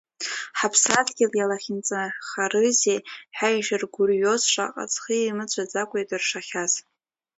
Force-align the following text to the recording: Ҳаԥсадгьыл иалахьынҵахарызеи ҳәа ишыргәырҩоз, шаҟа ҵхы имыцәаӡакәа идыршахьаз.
Ҳаԥсадгьыл 0.59 1.31
иалахьынҵахарызеи 1.35 2.99
ҳәа 3.37 3.47
ишыргәырҩоз, 3.57 4.41
шаҟа 4.51 4.91
ҵхы 4.91 5.15
имыцәаӡакәа 5.17 5.97
идыршахьаз. 6.01 6.73